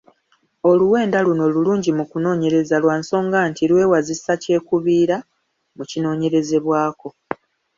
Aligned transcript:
Oluwenda 0.69 1.17
luno 1.25 1.43
lulungi 1.53 1.89
mu 1.97 2.03
kunoonyereza 2.09 2.75
lwa 2.83 2.95
nsonga 3.01 3.39
nti 3.49 3.63
lwewazisa 3.69 4.31
kyekubiira 4.41 5.17
mu 5.75 5.83
kinoonyerezebwako. 5.89 7.07